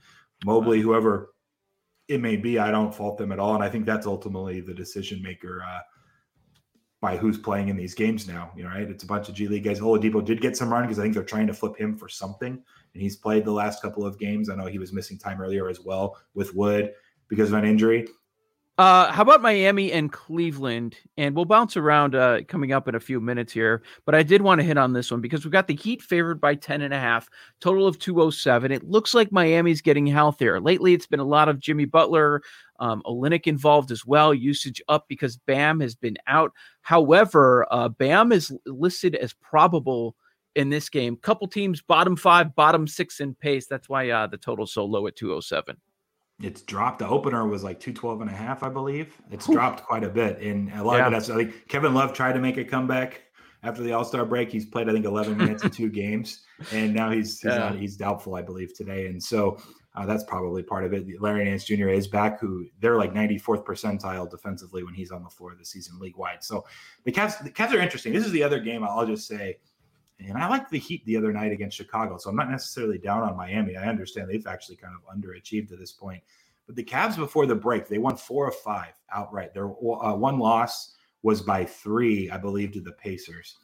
Mobley, 0.46 0.80
whoever 0.80 1.34
it 2.08 2.22
may 2.22 2.38
be, 2.38 2.58
I 2.58 2.72
don't 2.72 2.96
fault 2.96 3.18
them 3.18 3.34
at 3.34 3.40
all. 3.40 3.54
And 3.54 3.64
I 3.64 3.70
think 3.70 3.86
that's 3.86 4.08
ultimately 4.08 4.62
the 4.62 4.74
decision 4.74 5.22
maker 5.22 5.62
uh, 5.62 5.80
by 7.02 7.18
who's 7.18 7.38
playing 7.38 7.68
in 7.68 7.76
these 7.76 7.94
games 7.94 8.30
now. 8.30 8.54
You 8.56 8.64
know, 8.64 8.70
right? 8.70 8.90
It's 8.90 9.04
a 9.04 9.08
bunch 9.08 9.28
of 9.28 9.36
G 9.36 9.50
League 9.50 9.66
guys. 9.66 9.82
Oladipo 9.82 10.24
did 10.24 10.40
get 10.40 10.56
some 10.56 10.72
run 10.72 10.84
because 10.84 11.00
I 11.00 11.02
think 11.02 11.16
they're 11.16 11.24
trying 11.24 11.48
to 11.48 11.54
flip 11.54 11.76
him 11.76 11.98
for 11.98 12.08
something. 12.08 12.54
And 12.94 13.02
he's 13.04 13.18
played 13.18 13.44
the 13.44 13.52
last 13.52 13.82
couple 13.82 14.06
of 14.06 14.18
games. 14.18 14.50
I 14.50 14.56
know 14.56 14.68
he 14.68 14.80
was 14.80 14.94
missing 14.94 15.18
time 15.18 15.42
earlier 15.42 15.68
as 15.68 15.82
well 15.82 16.18
with 16.34 16.56
Wood 16.56 16.94
because 17.28 17.52
of 17.52 17.58
an 17.58 17.66
injury. 17.66 18.08
Uh, 18.78 19.12
how 19.12 19.24
about 19.24 19.42
Miami 19.42 19.92
and 19.92 20.12
Cleveland? 20.12 20.96
And 21.18 21.36
we'll 21.36 21.46
bounce 21.46 21.76
around 21.76 22.14
uh, 22.14 22.42
coming 22.48 22.74
up 22.74 22.88
in 22.88 22.94
a 22.94 23.00
few 23.00 23.20
minutes 23.20 23.52
here. 23.52 23.82
But 24.06 24.14
I 24.14 24.22
did 24.22 24.44
want 24.44 24.60
to 24.60 24.68
hit 24.68 24.78
on 24.78 24.94
this 24.94 25.10
one 25.10 25.20
because 25.20 25.44
we've 25.44 25.52
got 25.52 25.68
the 25.68 25.76
Heat 25.76 26.00
favored 26.00 26.40
by 26.40 26.54
10 26.54 26.84
and 26.84 26.94
a 26.94 27.00
half, 27.00 27.28
total 27.60 27.88
of 27.88 27.98
207. 27.98 28.72
It 28.72 28.84
looks 28.84 29.16
like 29.16 29.32
Miami's 29.32 29.82
getting 29.82 30.06
healthier. 30.06 30.62
Lately, 30.62 30.94
it's 30.94 31.08
been 31.08 31.20
a 31.20 31.26
lot 31.26 31.50
of 31.50 31.60
Jimmy 31.60 31.86
Butler, 31.86 32.44
um, 32.80 33.02
involved 33.46 33.90
as 33.90 34.06
well, 34.06 34.32
usage 34.32 34.80
up 34.88 35.06
because 35.08 35.38
Bam 35.38 35.80
has 35.80 35.96
been 35.96 36.18
out. 36.28 36.52
However, 36.82 37.66
uh, 37.72 37.90
Bam 37.90 38.32
is 38.32 38.56
listed 38.68 39.16
as 39.16 39.34
probable 39.34 40.16
in 40.54 40.70
this 40.70 40.88
game. 40.88 41.18
Couple 41.18 41.48
teams, 41.48 41.82
bottom 41.82 42.16
five, 42.16 42.54
bottom 42.54 42.88
six 42.88 43.22
in 43.22 43.34
pace. 43.34 43.66
That's 43.66 43.90
why 43.90 44.12
uh, 44.12 44.28
the 44.28 44.38
total's 44.38 44.74
so 44.74 44.86
low 44.86 45.08
at 45.08 45.16
207 45.16 45.78
it's 46.42 46.62
dropped. 46.62 47.00
The 47.00 47.08
opener 47.08 47.48
was 47.48 47.64
like 47.64 47.80
212 47.80 48.22
and 48.22 48.30
a 48.30 48.34
half, 48.34 48.62
I 48.64 48.70
believe. 48.70 49.18
It's 49.32 49.48
dropped 49.48 49.84
quite 49.84 50.04
a 50.04 50.10
bit. 50.10 50.40
And 50.40 50.72
a 50.74 50.84
lot 50.84 50.98
yeah. 50.98 51.08
of 51.08 51.12
that's, 51.12 51.30
I 51.30 51.36
think 51.36 51.68
Kevin 51.68 51.94
Love 51.94 52.14
tried 52.14 52.34
to 52.34 52.40
make 52.40 52.58
a 52.58 52.64
comeback 52.64 53.24
after 53.64 53.82
the 53.82 53.94
All 53.94 54.06
Star 54.06 54.24
break. 54.26 54.52
He's 54.52 54.66
played, 54.66 54.88
I 54.88 54.94
think, 54.94 55.06
11 55.06 55.38
minutes 55.38 55.64
in 55.64 55.72
two 55.72 55.90
games. 55.90 56.42
And 56.72 56.94
now 56.94 57.10
he's 57.10 57.40
he's, 57.40 57.52
yeah. 57.52 57.58
not, 57.58 57.76
he's 57.76 57.98
doubtful, 57.98 58.36
I 58.36 58.44
believe, 58.44 58.76
today. 58.76 59.08
And 59.08 59.22
so 59.22 59.60
uh, 59.96 60.06
that's 60.06 60.24
probably 60.26 60.62
part 60.62 60.86
of 60.86 60.94
it. 60.94 61.08
Larry 61.20 61.46
Nance 61.46 61.64
Jr. 61.64 61.90
is 61.90 62.08
back, 62.08 62.40
who 62.40 62.68
they're 62.80 62.98
like 62.98 63.14
94th 63.14 63.66
percentile 63.66 64.30
defensively 64.30 64.84
when 64.84 64.94
he's 64.94 65.10
on 65.10 65.24
the 65.24 65.30
floor 65.30 65.56
this 65.58 65.72
season 65.72 65.98
league 66.00 66.18
wide. 66.18 66.44
So 66.44 66.66
the 67.04 67.12
Cavs, 67.12 67.44
the 67.44 67.50
Cavs 67.50 67.74
are 67.74 67.80
interesting. 67.80 68.14
This 68.14 68.26
is 68.26 68.32
the 68.32 68.44
other 68.44 68.60
game 68.60 68.84
I'll 68.84 69.08
just 69.08 69.28
say 69.28 69.58
and 70.20 70.38
I 70.38 70.48
like 70.48 70.70
the 70.70 70.80
Heat 70.80 71.06
the 71.06 71.18
other 71.18 71.32
night 71.32 71.52
against 71.52 71.78
Chicago. 71.78 72.18
So 72.18 72.30
I'm 72.30 72.36
not 72.36 72.50
necessarily 72.50 72.98
down 72.98 73.24
on 73.24 73.38
Miami. 73.38 73.78
I 73.78 73.86
understand 73.86 74.30
they've 74.30 74.48
actually 74.48 74.78
kind 74.78 74.96
of 74.96 75.16
underachieved 75.16 75.70
to 75.70 75.76
this 75.76 75.92
point. 75.92 76.24
But 76.66 76.76
the 76.76 76.84
Cavs 76.84 77.16
before 77.16 77.46
the 77.46 77.56
break, 77.56 77.88
they 77.88 77.98
won 77.98 78.18
four 78.18 78.48
of 78.48 78.56
five 78.56 78.94
outright. 79.14 79.54
Their 79.54 79.68
uh, 79.68 80.16
one 80.16 80.40
loss 80.40 80.96
was 81.24 81.42
by 81.42 81.66
three, 81.66 82.30
I 82.30 82.38
believe, 82.38 82.72
to 82.74 82.82
the 82.82 82.92
Pacers. 82.94 83.58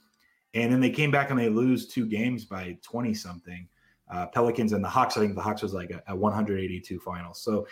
And 0.53 0.71
then 0.71 0.79
they 0.79 0.89
came 0.89 1.11
back 1.11 1.31
and 1.31 1.39
they 1.39 1.49
lose 1.49 1.87
two 1.87 2.05
games 2.05 2.45
by 2.45 2.77
20 2.83 3.13
something. 3.13 3.67
Uh, 4.11 4.27
Pelicans 4.27 4.73
and 4.73 4.83
the 4.83 4.89
Hawks, 4.89 5.17
I 5.17 5.21
think 5.21 5.35
the 5.35 5.41
Hawks 5.41 5.63
was 5.63 5.73
like 5.73 5.89
a, 5.89 6.03
a 6.07 6.15
182 6.15 6.99
final. 6.99 7.33
So 7.33 7.67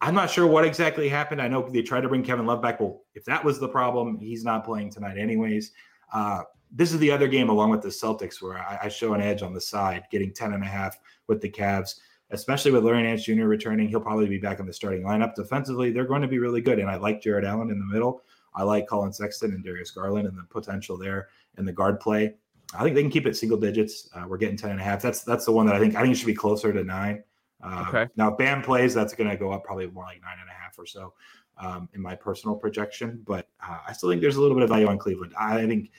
I'm 0.00 0.14
not 0.14 0.30
sure 0.30 0.46
what 0.46 0.64
exactly 0.64 1.08
happened. 1.08 1.42
I 1.42 1.48
know 1.48 1.68
they 1.68 1.82
tried 1.82 2.02
to 2.02 2.08
bring 2.08 2.22
Kevin 2.22 2.46
Love 2.46 2.62
back. 2.62 2.80
Well, 2.80 3.02
if 3.14 3.24
that 3.26 3.44
was 3.44 3.60
the 3.60 3.68
problem, 3.68 4.18
he's 4.18 4.44
not 4.44 4.64
playing 4.64 4.90
tonight, 4.90 5.18
anyways. 5.18 5.72
Uh, 6.12 6.42
this 6.74 6.92
is 6.92 6.98
the 6.98 7.10
other 7.10 7.28
game 7.28 7.48
along 7.48 7.70
with 7.70 7.82
the 7.82 7.88
Celtics 7.88 8.42
where 8.42 8.58
I, 8.58 8.80
I, 8.82 8.88
show 8.88 9.14
an 9.14 9.22
edge 9.22 9.42
on 9.42 9.54
the 9.54 9.60
side, 9.60 10.04
getting 10.10 10.34
10 10.34 10.54
and 10.54 10.62
a 10.62 10.66
half 10.66 10.98
with 11.28 11.40
the 11.40 11.48
Cavs, 11.48 12.00
especially 12.30 12.72
with 12.72 12.84
Larry 12.84 13.04
Nance 13.04 13.24
Jr. 13.24 13.44
returning. 13.44 13.88
He'll 13.88 14.00
probably 14.00 14.26
be 14.26 14.38
back 14.38 14.58
in 14.58 14.66
the 14.66 14.72
starting 14.72 15.02
lineup. 15.02 15.36
Defensively, 15.36 15.92
they're 15.92 16.04
going 16.04 16.22
to 16.22 16.28
be 16.28 16.40
really 16.40 16.60
good. 16.60 16.80
And 16.80 16.90
I 16.90 16.96
like 16.96 17.22
Jarrett 17.22 17.44
Allen 17.44 17.70
in 17.70 17.78
the 17.78 17.86
middle. 17.86 18.22
I 18.56 18.64
like 18.64 18.88
Collin 18.88 19.12
Sexton 19.12 19.52
and 19.52 19.64
Darius 19.64 19.92
Garland 19.92 20.26
and 20.26 20.36
the 20.36 20.42
potential 20.50 20.98
there 20.98 21.28
in 21.58 21.64
the 21.64 21.72
guard 21.72 22.00
play. 22.00 22.34
I 22.76 22.82
think 22.82 22.96
they 22.96 23.02
can 23.02 23.10
keep 23.10 23.26
it 23.26 23.36
single 23.36 23.58
digits. 23.58 24.08
Uh, 24.14 24.24
we're 24.26 24.38
getting 24.38 24.56
10 24.56 24.70
and 24.70 24.80
a 24.80 24.82
half. 24.82 25.00
That's 25.00 25.22
that's 25.22 25.44
the 25.44 25.52
one 25.52 25.66
that 25.66 25.76
I 25.76 25.78
think 25.78 25.94
I 25.94 26.02
think 26.02 26.14
it 26.14 26.18
should 26.18 26.26
be 26.26 26.34
closer 26.34 26.72
to 26.72 26.82
nine. 26.82 27.22
Uh, 27.62 27.84
okay. 27.88 28.08
Now, 28.16 28.32
if 28.32 28.38
Bam 28.38 28.62
plays, 28.62 28.94
that's 28.94 29.14
going 29.14 29.30
to 29.30 29.36
go 29.36 29.52
up 29.52 29.64
probably 29.64 29.86
more 29.86 30.04
like 30.04 30.20
nine 30.22 30.38
and 30.40 30.50
a 30.50 30.52
half 30.52 30.78
or 30.78 30.86
so 30.86 31.14
um, 31.58 31.88
in 31.94 32.02
my 32.02 32.14
personal 32.14 32.56
projection. 32.56 33.22
But 33.24 33.48
uh, 33.66 33.78
I 33.86 33.92
still 33.92 34.10
think 34.10 34.20
there's 34.20 34.36
a 34.36 34.40
little 34.40 34.56
bit 34.56 34.64
of 34.64 34.70
value 34.70 34.88
on 34.88 34.98
Cleveland. 34.98 35.34
I 35.38 35.66
think 35.66 35.90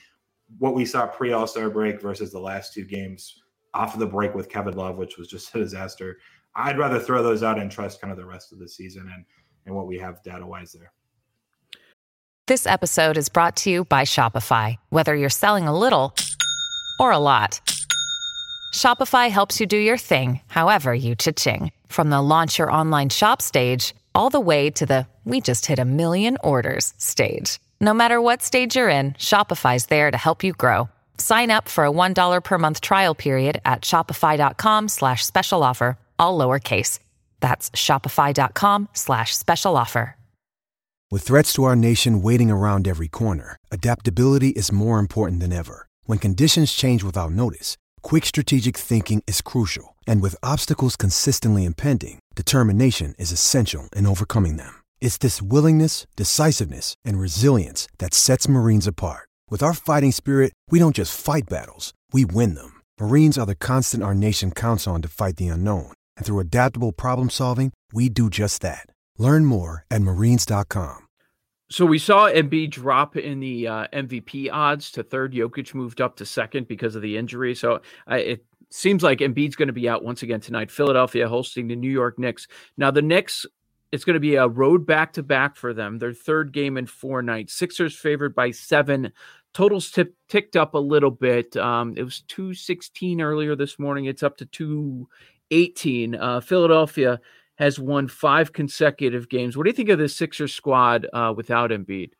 what 0.58 0.74
we 0.74 0.84
saw 0.84 1.06
pre 1.06 1.32
All 1.32 1.46
Star 1.46 1.70
break 1.70 2.00
versus 2.00 2.32
the 2.32 2.40
last 2.40 2.72
two 2.72 2.84
games 2.84 3.42
off 3.74 3.94
of 3.94 4.00
the 4.00 4.06
break 4.06 4.34
with 4.34 4.48
Kevin 4.48 4.74
Love, 4.74 4.96
which 4.96 5.18
was 5.18 5.28
just 5.28 5.54
a 5.54 5.58
disaster. 5.58 6.18
I'd 6.54 6.78
rather 6.78 6.98
throw 6.98 7.22
those 7.22 7.42
out 7.42 7.58
and 7.58 7.70
trust 7.70 8.00
kind 8.00 8.10
of 8.10 8.16
the 8.18 8.24
rest 8.24 8.52
of 8.52 8.58
the 8.58 8.68
season 8.68 9.10
and 9.14 9.24
and 9.66 9.74
what 9.74 9.86
we 9.86 9.98
have 9.98 10.22
data 10.22 10.46
wise 10.46 10.72
there. 10.72 10.92
This 12.46 12.66
episode 12.66 13.18
is 13.18 13.28
brought 13.28 13.56
to 13.56 13.70
you 13.70 13.84
by 13.84 14.02
Shopify. 14.02 14.76
Whether 14.90 15.16
you're 15.16 15.28
selling 15.28 15.66
a 15.66 15.76
little 15.76 16.14
or 17.00 17.10
a 17.10 17.18
lot. 17.18 17.60
Shopify 18.72 19.30
helps 19.30 19.58
you 19.58 19.66
do 19.66 19.76
your 19.76 19.98
thing, 19.98 20.40
however 20.46 20.94
you 20.94 21.16
cha-ching. 21.16 21.72
From 21.88 22.10
the 22.10 22.22
launch 22.22 22.58
your 22.58 22.70
online 22.70 23.08
shop 23.08 23.42
stage, 23.42 23.94
all 24.14 24.30
the 24.30 24.40
way 24.40 24.70
to 24.70 24.86
the 24.86 25.06
we 25.24 25.40
just 25.40 25.66
hit 25.66 25.80
a 25.80 25.84
million 25.84 26.38
orders 26.44 26.94
stage. 26.98 27.58
No 27.80 27.92
matter 27.92 28.20
what 28.20 28.42
stage 28.42 28.76
you're 28.76 28.88
in, 28.88 29.12
Shopify's 29.14 29.86
there 29.86 30.10
to 30.10 30.16
help 30.16 30.44
you 30.44 30.52
grow. 30.52 30.88
Sign 31.18 31.50
up 31.50 31.68
for 31.68 31.84
a 31.84 31.90
$1 31.90 32.44
per 32.44 32.58
month 32.58 32.80
trial 32.80 33.14
period 33.14 33.60
at 33.64 33.82
shopify.com 33.82 34.88
slash 34.88 35.26
special 35.26 35.62
offer, 35.64 35.98
all 36.18 36.38
lowercase. 36.38 37.00
That's 37.40 37.70
shopify.com 37.70 38.88
slash 38.92 39.36
special 39.36 39.76
offer. 39.76 40.16
With 41.08 41.22
threats 41.22 41.52
to 41.52 41.62
our 41.64 41.76
nation 41.76 42.20
waiting 42.20 42.50
around 42.50 42.88
every 42.88 43.06
corner, 43.06 43.56
adaptability 43.70 44.48
is 44.48 44.72
more 44.72 44.98
important 44.98 45.40
than 45.40 45.52
ever. 45.52 45.86
When 46.04 46.18
conditions 46.18 46.72
change 46.72 47.04
without 47.04 47.30
notice, 47.30 47.76
quick 48.02 48.24
strategic 48.24 48.76
thinking 48.76 49.22
is 49.26 49.40
crucial. 49.40 49.94
And 50.06 50.20
with 50.20 50.34
obstacles 50.42 50.96
consistently 50.96 51.64
impending, 51.64 52.18
determination 52.34 53.14
is 53.18 53.30
essential 53.32 53.88
in 53.94 54.06
overcoming 54.06 54.56
them. 54.56 54.82
It's 55.06 55.18
this 55.18 55.40
willingness, 55.40 56.08
decisiveness, 56.16 56.96
and 57.04 57.16
resilience 57.16 57.86
that 57.98 58.12
sets 58.12 58.48
Marines 58.48 58.88
apart. 58.88 59.28
With 59.48 59.62
our 59.62 59.72
fighting 59.72 60.10
spirit, 60.10 60.52
we 60.68 60.80
don't 60.80 60.96
just 60.96 61.16
fight 61.16 61.48
battles, 61.48 61.92
we 62.12 62.24
win 62.24 62.56
them. 62.56 62.82
Marines 62.98 63.38
are 63.38 63.46
the 63.46 63.54
constant 63.54 64.02
our 64.02 64.16
nation 64.16 64.50
counts 64.50 64.88
on 64.88 65.02
to 65.02 65.08
fight 65.08 65.36
the 65.36 65.46
unknown. 65.46 65.92
And 66.16 66.26
through 66.26 66.40
adaptable 66.40 66.90
problem 66.90 67.30
solving, 67.30 67.72
we 67.92 68.08
do 68.08 68.28
just 68.28 68.62
that. 68.62 68.86
Learn 69.16 69.44
more 69.44 69.84
at 69.92 70.02
marines.com. 70.02 71.06
So 71.70 71.86
we 71.86 72.00
saw 72.00 72.28
Embiid 72.28 72.70
drop 72.70 73.16
in 73.16 73.38
the 73.38 73.68
uh, 73.68 73.86
MVP 73.92 74.50
odds 74.52 74.90
to 74.92 75.04
third. 75.04 75.32
Jokic 75.32 75.72
moved 75.72 76.00
up 76.00 76.16
to 76.16 76.26
second 76.26 76.66
because 76.66 76.96
of 76.96 77.02
the 77.02 77.16
injury. 77.16 77.54
So 77.54 77.80
uh, 78.10 78.16
it 78.16 78.44
seems 78.70 79.04
like 79.04 79.20
Embiid's 79.20 79.54
going 79.54 79.68
to 79.68 79.72
be 79.72 79.88
out 79.88 80.02
once 80.02 80.24
again 80.24 80.40
tonight. 80.40 80.68
Philadelphia 80.68 81.28
hosting 81.28 81.68
the 81.68 81.76
New 81.76 81.90
York 81.90 82.18
Knicks. 82.18 82.48
Now 82.76 82.90
the 82.90 83.02
Knicks, 83.02 83.46
it's 83.96 84.04
going 84.04 84.14
to 84.14 84.20
be 84.20 84.36
a 84.36 84.46
road 84.46 84.86
back 84.86 85.14
to 85.14 85.22
back 85.22 85.56
for 85.56 85.74
them. 85.74 85.98
Their 85.98 86.12
third 86.12 86.52
game 86.52 86.76
in 86.76 86.86
four 86.86 87.22
nights. 87.22 87.54
Sixers 87.54 87.96
favored 87.96 88.34
by 88.34 88.52
seven. 88.52 89.10
Totals 89.54 89.90
tip, 89.90 90.14
ticked 90.28 90.54
up 90.54 90.74
a 90.74 90.78
little 90.78 91.10
bit. 91.10 91.56
Um, 91.56 91.94
it 91.96 92.02
was 92.02 92.20
two 92.28 92.52
sixteen 92.52 93.22
earlier 93.22 93.56
this 93.56 93.78
morning. 93.78 94.04
It's 94.04 94.22
up 94.22 94.36
to 94.36 94.46
two 94.46 95.08
eighteen. 95.50 96.14
Uh, 96.14 96.40
Philadelphia 96.40 97.18
has 97.56 97.80
won 97.80 98.06
five 98.06 98.52
consecutive 98.52 99.30
games. 99.30 99.56
What 99.56 99.64
do 99.64 99.70
you 99.70 99.74
think 99.74 99.88
of 99.88 99.98
this 99.98 100.14
Sixers 100.14 100.52
squad 100.52 101.06
uh, 101.14 101.32
without 101.34 101.70
Embiid? 101.70 102.10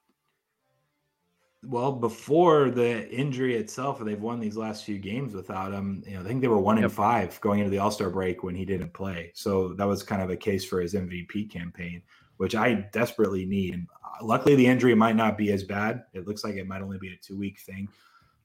Well, 1.68 1.90
before 1.90 2.70
the 2.70 3.10
injury 3.10 3.56
itself, 3.56 3.98
they've 3.98 4.20
won 4.20 4.38
these 4.38 4.56
last 4.56 4.84
few 4.84 4.98
games 4.98 5.34
without 5.34 5.72
him. 5.72 6.04
You 6.06 6.14
know, 6.14 6.20
I 6.20 6.24
think 6.24 6.40
they 6.40 6.48
were 6.48 6.60
one 6.60 6.76
yep. 6.76 6.84
in 6.84 6.90
five 6.90 7.40
going 7.40 7.58
into 7.58 7.70
the 7.70 7.78
All 7.78 7.90
Star 7.90 8.08
break 8.08 8.44
when 8.44 8.54
he 8.54 8.64
didn't 8.64 8.92
play. 8.92 9.32
So 9.34 9.72
that 9.74 9.86
was 9.86 10.04
kind 10.04 10.22
of 10.22 10.30
a 10.30 10.36
case 10.36 10.64
for 10.64 10.80
his 10.80 10.94
MVP 10.94 11.50
campaign, 11.50 12.02
which 12.36 12.54
I 12.54 12.86
desperately 12.92 13.44
need. 13.46 13.74
And 13.74 13.88
uh, 14.04 14.24
luckily, 14.24 14.54
the 14.54 14.66
injury 14.66 14.94
might 14.94 15.16
not 15.16 15.36
be 15.36 15.50
as 15.50 15.64
bad. 15.64 16.04
It 16.12 16.28
looks 16.28 16.44
like 16.44 16.54
it 16.54 16.68
might 16.68 16.82
only 16.82 16.98
be 16.98 17.12
a 17.12 17.16
two 17.16 17.36
week 17.36 17.58
thing. 17.58 17.88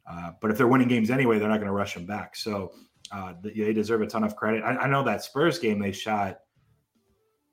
Uh, 0.10 0.32
but 0.42 0.50
if 0.50 0.58
they're 0.58 0.68
winning 0.68 0.88
games 0.88 1.12
anyway, 1.12 1.38
they're 1.38 1.48
not 1.48 1.58
going 1.58 1.68
to 1.68 1.74
rush 1.74 1.96
him 1.96 2.08
back. 2.08 2.36
So 2.36 2.72
uh, 3.12 3.34
they 3.44 3.72
deserve 3.72 4.02
a 4.02 4.08
ton 4.08 4.24
of 4.24 4.36
credit. 4.36 4.64
I, 4.64 4.78
I 4.78 4.88
know 4.88 5.04
that 5.04 5.24
Spurs 5.24 5.60
game 5.60 5.78
they 5.78 5.92
shot 5.92 6.40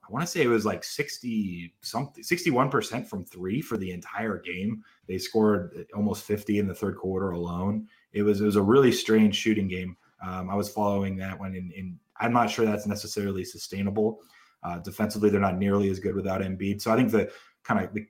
I 0.08 0.12
want 0.12 0.24
to 0.24 0.30
say 0.30 0.42
it 0.42 0.48
was 0.48 0.64
like 0.64 0.82
60 0.84 1.74
something, 1.82 2.24
61% 2.24 3.06
from 3.06 3.24
three 3.24 3.60
for 3.60 3.76
the 3.76 3.90
entire 3.90 4.38
game. 4.38 4.82
They 5.06 5.18
scored 5.18 5.86
almost 5.94 6.24
50 6.24 6.58
in 6.58 6.66
the 6.66 6.74
third 6.74 6.96
quarter 6.96 7.32
alone. 7.32 7.86
It 8.12 8.22
was, 8.22 8.40
it 8.40 8.44
was 8.44 8.56
a 8.56 8.62
really 8.62 8.90
strange 8.90 9.36
shooting 9.36 9.68
game. 9.68 9.96
Um, 10.26 10.48
I 10.48 10.54
was 10.54 10.70
following 10.70 11.16
that 11.18 11.38
one 11.38 11.54
in, 11.54 11.70
in, 11.72 11.98
I'm 12.18 12.32
not 12.32 12.50
sure 12.50 12.64
that's 12.64 12.86
necessarily 12.86 13.44
sustainable. 13.44 14.20
Uh, 14.62 14.78
defensively, 14.78 15.28
they're 15.30 15.40
not 15.40 15.58
nearly 15.58 15.90
as 15.90 16.00
good 16.00 16.14
without 16.14 16.40
Embiid. 16.40 16.80
So 16.80 16.90
I 16.90 16.96
think 16.96 17.10
the 17.10 17.30
kind 17.62 17.84
of 17.84 17.92
the 17.92 18.06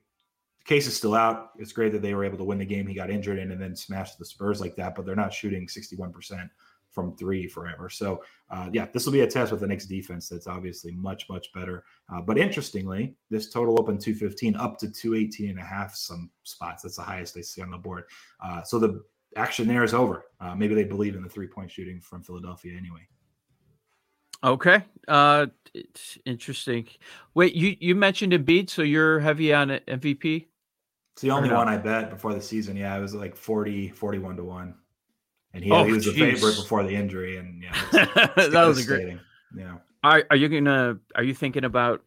case 0.65 0.87
is 0.87 0.95
still 0.95 1.15
out. 1.15 1.51
It's 1.57 1.73
great 1.73 1.91
that 1.91 2.01
they 2.01 2.13
were 2.13 2.23
able 2.23 2.37
to 2.37 2.43
win 2.43 2.59
the 2.59 2.65
game 2.65 2.87
he 2.87 2.95
got 2.95 3.09
injured 3.09 3.39
in 3.39 3.51
and 3.51 3.61
then 3.61 3.75
smashed 3.75 4.17
the 4.17 4.25
Spurs 4.25 4.61
like 4.61 4.75
that, 4.77 4.95
but 4.95 5.05
they're 5.05 5.15
not 5.15 5.33
shooting 5.33 5.67
61% 5.67 6.49
from 6.99 7.15
three 7.15 7.47
forever. 7.47 7.89
So, 7.89 8.21
uh, 8.49 8.69
yeah, 8.73 8.87
this 8.93 9.05
will 9.05 9.13
be 9.13 9.21
a 9.21 9.27
test 9.27 9.51
with 9.51 9.61
the 9.61 9.67
Knicks 9.67 9.85
defense 9.85 10.27
that's 10.27 10.47
obviously 10.47 10.91
much, 10.91 11.29
much 11.29 11.51
better. 11.53 11.83
Uh, 12.13 12.21
but 12.21 12.37
interestingly, 12.37 13.15
this 13.29 13.49
total 13.49 13.79
opened 13.79 14.01
215 14.01 14.55
up 14.55 14.77
to 14.79 14.91
218 14.91 15.51
and 15.51 15.59
a 15.59 15.63
half 15.63 15.95
some 15.95 16.29
spots. 16.43 16.83
That's 16.83 16.97
the 16.97 17.03
highest 17.03 17.35
they 17.35 17.41
see 17.41 17.61
on 17.61 17.71
the 17.71 17.77
board. 17.77 18.03
Uh, 18.43 18.63
so 18.63 18.79
the 18.79 19.03
action 19.35 19.67
there 19.67 19.83
is 19.83 19.93
over. 19.93 20.25
Uh, 20.41 20.55
maybe 20.55 20.75
they 20.75 20.83
believe 20.83 21.15
in 21.15 21.23
the 21.23 21.29
three 21.29 21.47
point 21.47 21.71
shooting 21.71 22.01
from 22.01 22.21
Philadelphia 22.21 22.75
anyway. 22.77 23.07
Okay. 24.43 24.83
Uh, 25.07 25.47
it's 25.73 26.17
interesting. 26.25 26.87
Wait, 27.33 27.55
you, 27.55 27.75
you 27.79 27.95
mentioned 27.95 28.33
Embiid, 28.33 28.69
so 28.69 28.81
you're 28.81 29.19
heavy 29.19 29.53
on 29.53 29.69
MVP? 29.69 30.45
It's 31.13 31.21
the 31.21 31.31
only 31.31 31.51
one 31.51 31.67
I 31.67 31.77
bet 31.77 32.09
before 32.09 32.33
the 32.33 32.41
season. 32.41 32.77
Yeah, 32.77 32.95
it 32.97 33.01
was 33.01 33.13
like 33.13 33.35
40, 33.35 33.89
41 33.89 34.37
to 34.37 34.43
1 34.43 34.73
and 35.53 35.63
he, 35.63 35.71
oh, 35.71 35.83
he 35.83 35.91
was 35.91 36.05
geez. 36.05 36.15
a 36.15 36.17
favorite 36.17 36.55
before 36.55 36.83
the 36.83 36.95
injury, 36.95 37.37
and 37.37 37.63
yeah, 37.63 37.73
that 37.91 38.65
was 38.67 38.83
a 38.83 38.87
great. 38.87 39.17
Yeah. 39.55 39.77
Are 40.03 40.23
are 40.29 40.35
you 40.35 40.47
gonna? 40.47 40.97
Are 41.15 41.23
you 41.23 41.33
thinking 41.33 41.63
about? 41.63 42.03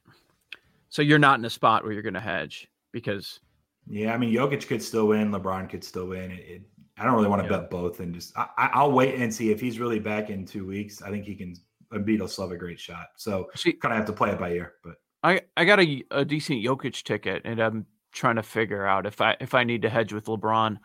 So 0.89 1.03
you're 1.03 1.19
not 1.19 1.39
in 1.39 1.45
a 1.45 1.51
spot 1.51 1.85
where 1.85 1.93
you're 1.93 2.03
gonna 2.03 2.21
hedge 2.21 2.69
because. 2.93 3.41
Yeah, 3.89 4.15
I 4.15 4.17
mean, 4.17 4.33
Jokic 4.33 4.69
could 4.69 4.83
still 4.83 5.09
win. 5.09 5.33
LeBron 5.33 5.69
could 5.69 5.83
still 5.83 6.07
win. 6.07 6.31
It, 6.31 6.45
it, 6.47 6.63
I 6.97 7.05
don't 7.05 7.15
really 7.15 7.27
want 7.27 7.43
to 7.43 7.51
yeah. 7.51 7.61
bet 7.61 7.71
both, 7.71 7.99
and 7.99 8.15
just 8.15 8.33
I, 8.37 8.71
will 8.81 8.93
wait 8.93 9.17
and 9.17 9.35
see 9.35 9.51
if 9.51 9.61
he's 9.61 9.81
really 9.81 9.99
back 9.99 10.31
in 10.31 10.47
two 10.47 10.67
weeks. 10.67 11.03
I 11.03 11.11
think 11.11 11.25
he 11.25 11.35
can. 11.35 11.57
Embiid 11.93 12.21
will 12.21 12.29
still 12.29 12.45
have 12.45 12.53
a 12.53 12.57
great 12.57 12.79
shot. 12.79 13.09
So 13.17 13.51
kind 13.65 13.93
of 13.93 13.99
have 13.99 14.07
to 14.07 14.13
play 14.13 14.31
it 14.31 14.39
by 14.39 14.53
ear. 14.53 14.75
But 14.85 14.97
I 15.23 15.41
I 15.57 15.65
got 15.65 15.81
a, 15.81 16.05
a 16.13 16.25
decent 16.25 16.65
Jokic 16.65 17.03
ticket, 17.03 17.43
and 17.45 17.61
I'm 17.61 17.87
trying 18.13 18.37
to 18.37 18.43
figure 18.43 18.87
out 18.87 19.05
if 19.05 19.21
I 19.21 19.37
if 19.41 19.53
I 19.53 19.65
need 19.65 19.83
to 19.83 19.91
hedge 19.91 20.13
with 20.13 20.27
LeBron. 20.27 20.79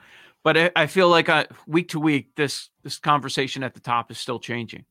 But 0.44 0.58
I, 0.58 0.72
I 0.76 0.88
feel 0.88 1.10
like 1.10 1.30
uh, 1.30 1.46
week 1.66 1.90
to 1.90 2.00
week, 2.00 2.36
this 2.36 2.70
this 2.84 3.00
conversation 3.00 3.64
at 3.64 3.74
the 3.74 3.80
top 3.80 4.12
is 4.12 4.18
still 4.18 4.40
changing. 4.40 4.86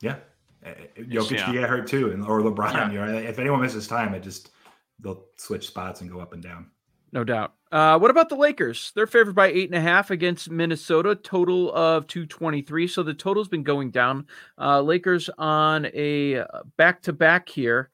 Yeah, 0.00 0.16
uh, 0.64 0.70
Jokic 0.98 1.30
yeah. 1.30 1.44
can 1.44 1.54
get 1.54 1.68
hurt 1.68 1.86
too, 1.86 2.10
and 2.10 2.24
or 2.24 2.40
LeBron. 2.40 2.74
Yeah. 2.74 2.90
You 2.90 2.98
know, 2.98 3.18
if 3.18 3.38
anyone 3.38 3.60
misses 3.60 3.88
time, 3.88 4.14
it 4.14 4.22
just 4.22 4.50
they'll 4.98 5.24
switch 5.36 5.66
spots 5.66 6.00
and 6.00 6.10
go 6.10 6.20
up 6.20 6.32
and 6.32 6.42
down. 6.42 6.70
No 7.12 7.24
doubt. 7.24 7.54
Uh, 7.72 7.98
what 7.98 8.10
about 8.10 8.28
the 8.28 8.36
Lakers? 8.36 8.92
They're 8.94 9.06
favored 9.06 9.34
by 9.34 9.48
eight 9.48 9.68
and 9.68 9.74
a 9.74 9.80
half 9.80 10.10
against 10.10 10.50
Minnesota. 10.50 11.14
Total 11.16 11.72
of 11.72 12.06
two 12.06 12.26
twenty 12.26 12.62
three. 12.62 12.86
So 12.86 13.02
the 13.02 13.14
total's 13.14 13.48
been 13.48 13.62
going 13.62 13.90
down. 13.90 14.26
Uh, 14.58 14.80
Lakers 14.80 15.30
on 15.38 15.86
a 15.86 16.44
back 16.76 17.02
to 17.02 17.12
back 17.12 17.48
here, 17.48 17.90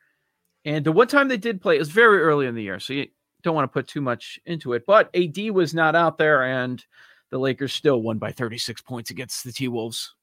and 0.64 0.84
the 0.84 0.92
one 0.92 1.08
time 1.08 1.28
they 1.28 1.36
did 1.36 1.60
play 1.60 1.76
it 1.76 1.78
was 1.78 1.90
very 1.90 2.20
early 2.20 2.46
in 2.46 2.54
the 2.54 2.62
year. 2.62 2.78
So 2.78 2.92
you, 2.92 3.06
don't 3.46 3.54
want 3.54 3.70
to 3.70 3.72
put 3.72 3.86
too 3.86 4.00
much 4.00 4.38
into 4.44 4.74
it. 4.74 4.84
But 4.86 5.08
AD 5.14 5.50
was 5.50 5.72
not 5.72 5.94
out 5.94 6.18
there, 6.18 6.44
and 6.44 6.84
the 7.30 7.38
Lakers 7.38 7.72
still 7.72 8.02
won 8.02 8.18
by 8.18 8.32
36 8.32 8.82
points 8.82 9.10
against 9.10 9.44
the 9.44 9.52
T 9.52 9.68
Wolves. 9.68 10.14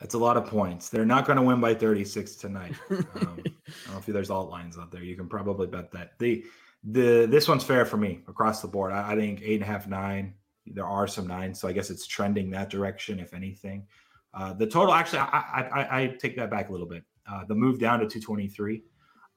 That's 0.00 0.14
a 0.14 0.18
lot 0.18 0.36
of 0.36 0.46
points. 0.46 0.88
They're 0.88 1.06
not 1.06 1.26
going 1.26 1.36
to 1.36 1.42
win 1.42 1.60
by 1.60 1.74
36 1.74 2.36
tonight. 2.36 2.74
Um, 2.90 3.02
I 3.16 3.72
don't 3.86 3.94
know 3.94 3.98
if 3.98 4.06
there's 4.06 4.30
alt 4.30 4.50
lines 4.50 4.78
out 4.78 4.92
there. 4.92 5.02
You 5.02 5.16
can 5.16 5.28
probably 5.28 5.66
bet 5.66 5.90
that. 5.92 6.12
The 6.18 6.44
the 6.84 7.26
this 7.28 7.48
one's 7.48 7.64
fair 7.64 7.84
for 7.84 7.96
me 7.96 8.20
across 8.28 8.62
the 8.62 8.68
board. 8.68 8.92
I, 8.92 9.12
I 9.12 9.16
think 9.16 9.40
eight 9.42 9.54
and 9.54 9.64
a 9.64 9.66
half, 9.66 9.88
nine. 9.88 10.34
There 10.66 10.86
are 10.86 11.08
some 11.08 11.26
nines, 11.26 11.60
so 11.60 11.66
I 11.66 11.72
guess 11.72 11.90
it's 11.90 12.06
trending 12.06 12.50
that 12.50 12.70
direction, 12.70 13.18
if 13.18 13.34
anything. 13.34 13.86
Uh, 14.34 14.52
the 14.52 14.66
total, 14.66 14.94
actually, 14.94 15.20
I, 15.20 15.26
I, 15.26 15.62
I, 15.62 16.00
I 16.02 16.06
take 16.20 16.36
that 16.36 16.50
back 16.50 16.68
a 16.68 16.72
little 16.72 16.86
bit. 16.86 17.02
Uh, 17.28 17.44
the 17.44 17.54
move 17.54 17.80
down 17.80 17.98
to 18.00 18.06
223 18.06 18.84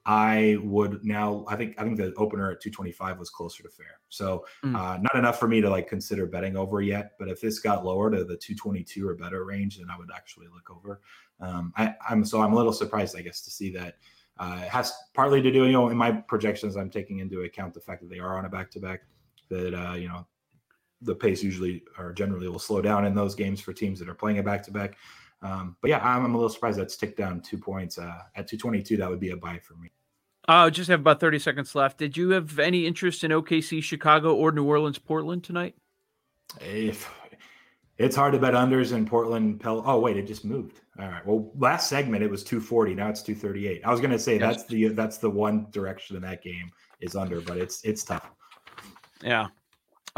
I 0.06 0.58
would 0.64 1.04
now. 1.04 1.46
I 1.48 1.56
think 1.56 1.76
I 1.78 1.84
think 1.84 1.98
the 1.98 2.14
opener 2.16 2.52
at 2.52 2.62
225 2.62 3.20
was 3.20 3.30
closer 3.30 3.64
to 3.64 3.70
fair. 3.70 4.00
So 4.08 4.46
mm. 4.64 4.76
uh, 4.76 4.98
not 4.98 5.16
enough 5.16 5.40
for 5.40 5.48
me 5.48 5.62
to 5.62 5.70
like 5.70 5.88
consider 5.88 6.26
betting 6.26 6.56
over 6.56 6.82
yet. 6.82 7.12
But 7.20 7.28
if 7.28 7.42
this 7.42 7.60
got 7.60 7.86
lower 7.86 8.10
to 8.10 8.24
the 8.24 8.38
222 8.38 9.08
or 9.08 9.16
better 9.16 9.46
range, 9.46 9.78
then 9.78 9.88
I 9.92 9.98
would 9.98 10.10
actually 10.16 10.48
look 10.48 10.70
over. 10.70 11.02
Um, 11.42 11.74
I, 11.78 11.96
am 12.10 12.24
so 12.24 12.42
I'm 12.42 12.54
a 12.54 12.56
little 12.56 12.74
surprised, 12.74 13.18
I 13.18 13.22
guess, 13.22 13.42
to 13.42 13.52
see 13.52 13.72
that. 13.74 13.98
Uh, 14.38 14.62
it 14.64 14.70
has 14.70 14.94
partly 15.14 15.42
to 15.42 15.52
do, 15.52 15.66
you 15.66 15.74
know, 15.74 15.90
in 15.90 15.98
my 15.98 16.12
projections, 16.12 16.78
I'm 16.78 16.90
taking 16.90 17.20
into 17.20 17.42
account 17.42 17.74
the 17.74 17.82
fact 17.82 18.02
that 18.02 18.10
they 18.10 18.20
are 18.20 18.38
on 18.38 18.46
a 18.46 18.50
back 18.50 18.72
to 18.72 18.80
back. 18.80 19.02
That 19.50 19.74
uh, 19.74 19.96
you 19.96 20.08
know, 20.08 20.26
the 21.02 21.16
pace 21.16 21.44
usually 21.44 21.84
or 21.98 22.14
generally 22.14 22.48
will 22.48 22.60
slow 22.60 22.82
down 22.82 23.06
in 23.06 23.14
those 23.14 23.36
games 23.36 23.60
for 23.60 23.74
teams 23.74 24.00
that 24.00 24.10
are 24.10 24.16
playing 24.16 24.40
a 24.40 24.44
back 24.44 24.64
to 24.64 24.72
back. 24.72 24.98
Um, 25.42 25.76
but 25.82 25.90
yeah, 25.90 26.00
I'm, 26.00 26.26
I'm, 26.26 26.34
a 26.34 26.38
little 26.38 26.50
surprised 26.50 26.80
that's 26.80 26.98
ticked 26.98 27.18
down 27.18 27.42
two 27.42 27.58
points. 27.58 27.98
Uh, 27.98 28.20
at 28.36 28.48
222, 28.48 28.98
that 28.98 29.10
would 29.10 29.20
be 29.20 29.30
a 29.30 29.38
buy 29.38 29.60
for 29.60 29.76
me. 29.76 29.90
I 30.48 30.66
uh, 30.66 30.70
just 30.70 30.90
have 30.90 31.00
about 31.00 31.20
30 31.20 31.40
seconds 31.40 31.76
left. 31.76 31.98
Did 31.98 32.18
you 32.18 32.32
have 32.32 32.60
any 32.60 32.86
interest 32.86 33.24
in 33.24 33.32
OKC, 33.32 33.84
Chicago, 33.84 34.36
or 34.36 34.52
New 34.52 34.66
Orleans, 34.66 34.98
Portland 34.98 35.44
tonight? 35.44 35.76
If 36.60 37.10
it's 38.00 38.16
hard 38.16 38.32
to 38.32 38.40
bet 38.40 38.54
unders 38.54 38.94
in 38.94 39.06
Portland. 39.06 39.60
Pel- 39.60 39.84
oh 39.86 40.00
wait, 40.00 40.18
it 40.18 40.26
just 40.26 40.46
moved. 40.46 40.80
All 40.98 41.08
right. 41.08 41.26
Well, 41.26 41.52
last 41.58 41.90
segment 41.90 42.24
it 42.24 42.30
was 42.30 42.44
240. 42.44 42.96
Now 42.96 43.10
it's 43.10 43.22
238. 43.22 43.82
I 43.86 43.92
was 43.92 44.00
going 44.00 44.12
to 44.12 44.18
say 44.18 44.40
yes. 44.40 44.42
that's 44.42 44.64
the 44.64 44.88
that's 44.88 45.18
the 45.18 45.30
one 45.30 45.68
direction 45.72 46.16
in 46.16 46.22
that 46.24 46.42
game 46.42 46.72
is 47.02 47.16
under, 47.16 47.42
but 47.42 47.58
it's 47.58 47.84
it's 47.84 48.04
tough. 48.04 48.32
Yeah. 49.22 49.48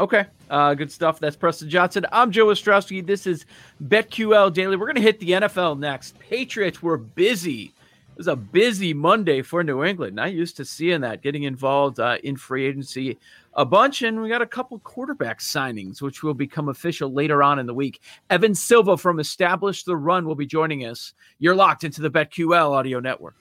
Okay. 0.02 0.26
Uh, 0.50 0.74
good 0.74 0.90
stuff. 0.90 1.20
That's 1.20 1.36
Preston 1.36 1.70
Johnson. 1.70 2.04
I'm 2.10 2.32
Joe 2.32 2.46
Ostrowski. 2.46 3.06
This 3.06 3.24
is 3.24 3.46
BetQL 3.84 4.52
Daily. 4.52 4.74
We're 4.74 4.86
going 4.86 4.96
to 4.96 5.00
hit 5.00 5.20
the 5.20 5.30
NFL 5.30 5.78
next. 5.78 6.18
Patriots 6.18 6.82
were 6.82 6.96
busy. 6.96 7.66
It 7.66 8.18
was 8.18 8.26
a 8.26 8.34
busy 8.34 8.92
Monday 8.94 9.42
for 9.42 9.62
New 9.62 9.84
England. 9.84 10.16
Not 10.16 10.32
used 10.32 10.56
to 10.56 10.64
seeing 10.64 11.02
that, 11.02 11.22
getting 11.22 11.44
involved 11.44 12.00
uh, 12.00 12.18
in 12.24 12.36
free 12.36 12.66
agency 12.66 13.16
a 13.54 13.64
bunch. 13.64 14.02
And 14.02 14.20
we 14.20 14.28
got 14.28 14.42
a 14.42 14.46
couple 14.46 14.80
quarterback 14.80 15.38
signings, 15.38 16.02
which 16.02 16.24
will 16.24 16.34
become 16.34 16.68
official 16.68 17.12
later 17.12 17.40
on 17.40 17.60
in 17.60 17.66
the 17.66 17.72
week. 17.72 18.00
Evan 18.28 18.56
Silva 18.56 18.96
from 18.96 19.20
Establish 19.20 19.84
the 19.84 19.96
Run 19.96 20.26
will 20.26 20.34
be 20.34 20.46
joining 20.46 20.84
us. 20.84 21.14
You're 21.38 21.54
locked 21.54 21.84
into 21.84 22.02
the 22.02 22.10
BetQL 22.10 22.72
audio 22.72 22.98
network. 22.98 23.36